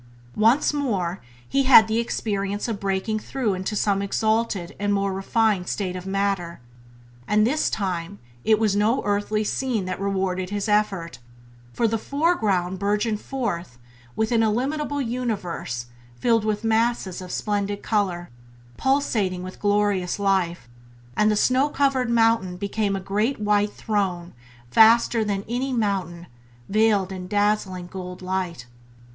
[0.35, 5.67] Once more he had the experience of breaking through into some exalted and more refined
[5.67, 6.59] state of matter;
[7.27, 11.19] and this time it was no earthly scene that rewarded his effort,
[11.71, 13.77] for the foreground burgeoned forth
[14.17, 18.31] into an illimitable universe filled with masses of splendid colour,
[18.77, 20.67] pulsating with glorious life,
[21.15, 24.33] and the snow cowered mountain became a great White Throne
[24.71, 26.25] vaster than any mountain,
[26.67, 28.65] veiled in dazzling golden light.